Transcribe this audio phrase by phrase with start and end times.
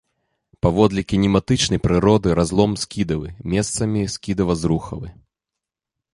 [0.65, 5.07] Паводле кінематычнай прыроды разлом скідавы, месцамі скідава-зрухавы.